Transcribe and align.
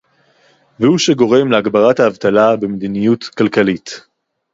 והוא 0.79 0.97
שגורם 0.97 1.51
להגברת 1.51 1.99
האבטלה 1.99 2.55
במדיניות 2.55 3.23
כלכלית 3.23 4.05